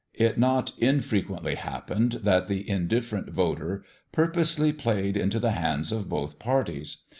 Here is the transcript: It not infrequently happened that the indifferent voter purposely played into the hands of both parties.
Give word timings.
It 0.15 0.39
not 0.39 0.73
infrequently 0.79 1.53
happened 1.53 2.21
that 2.23 2.47
the 2.47 2.67
indifferent 2.67 3.29
voter 3.29 3.83
purposely 4.11 4.73
played 4.73 5.15
into 5.15 5.37
the 5.37 5.51
hands 5.51 5.91
of 5.91 6.09
both 6.09 6.39
parties. 6.39 7.03